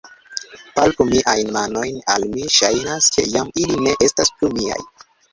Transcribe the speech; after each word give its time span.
Palpu 0.77 1.05
miajn 1.09 1.51
manojn; 1.57 1.99
al 2.13 2.25
mi 2.31 2.45
ŝajnas, 2.55 3.09
ke 3.17 3.25
jam 3.33 3.51
ili 3.65 3.77
ne 3.89 3.93
estas 4.07 4.33
plu 4.39 4.51
miaj. 4.55 4.79